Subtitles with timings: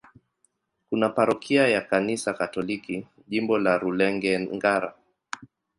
[0.89, 4.93] Kuna parokia ya Kanisa Katoliki, Jimbo la Rulenge-Ngara.